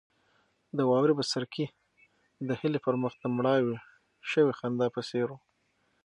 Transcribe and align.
د 0.77 0.79
واورې 0.89 1.13
بڅرکي 1.19 1.65
د 2.47 2.49
هیلې 2.59 2.79
پر 2.85 2.95
مخ 3.03 3.13
د 3.19 3.25
مړاوې 3.37 3.75
شوې 4.31 4.53
خندا 4.59 4.87
په 4.95 5.01
څېر 5.09 5.27
وو. 5.31 5.37